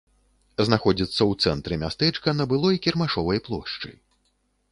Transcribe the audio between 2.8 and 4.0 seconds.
кірмашовай плошчы.